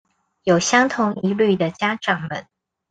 [0.45, 2.47] 有相同疑慮的家長們